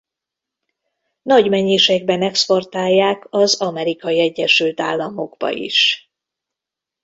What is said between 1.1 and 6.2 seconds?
Nagy mennyiségben exportálják az Amerikai Egyesült Államokba is.